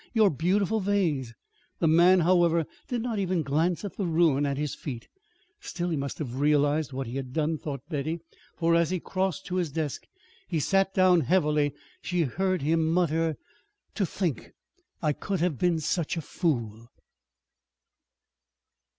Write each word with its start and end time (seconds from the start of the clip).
"Your 0.13 0.31
beautiful 0.31 0.79
vase!" 0.79 1.31
The 1.77 1.85
man, 1.87 2.21
however, 2.21 2.65
did 2.87 3.03
not 3.03 3.19
even 3.19 3.43
glance 3.43 3.85
at 3.85 3.97
the 3.97 4.05
ruin 4.07 4.47
at 4.47 4.57
his 4.57 4.73
feet. 4.73 5.07
Still, 5.59 5.89
he 5.89 5.95
must 5.95 6.17
have 6.17 6.39
realized 6.41 6.91
what 6.91 7.05
he 7.05 7.17
had 7.17 7.33
done, 7.33 7.59
thought 7.59 7.87
Betty, 7.87 8.19
for, 8.57 8.73
as 8.73 8.89
he 8.89 8.99
crossed 8.99 9.45
to 9.45 9.57
his 9.57 9.69
desk 9.71 10.07
and 10.49 10.63
sat 10.63 10.95
down 10.95 11.21
heavily, 11.21 11.75
she 12.01 12.21
heard 12.23 12.63
him 12.63 12.91
mutter: 12.91 13.37
"To 13.93 14.03
think 14.03 14.53
I 15.03 15.13
could 15.13 15.39
have 15.39 15.59
been 15.59 15.79
such 15.79 16.17
a 16.17 16.21
fool!" 16.21 16.87